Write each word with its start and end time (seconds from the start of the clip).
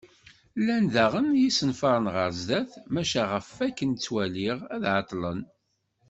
Llan 0.59 0.85
daɣen 0.93 1.27
yisenfaren 1.41 2.07
ɣer 2.15 2.29
sdat, 2.39 2.71
maca 2.93 3.23
ɣef 3.31 3.47
wakken 3.57 3.91
ttwaliɣ 3.93 4.57
ad 4.75 4.83
ɛeṭṭlen. 4.95 5.41